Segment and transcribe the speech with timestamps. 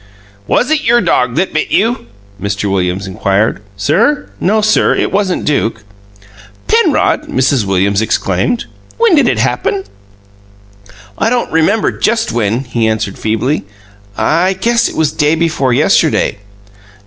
[0.47, 2.07] "Was it your own dog that bit you?"
[2.41, 2.71] Mr.
[2.71, 3.61] Williams inquired.
[3.77, 4.31] "Sir?
[4.39, 4.95] No, sir.
[4.95, 5.83] It wasn't Duke."
[6.65, 7.65] "Penrod!" Mrs.
[7.65, 8.65] Williams exclaimed.
[8.97, 9.83] "When did it happen?"
[11.19, 13.63] "I don't remember just when," he answered feebly.
[14.17, 16.39] "I guess it was day before yesterday."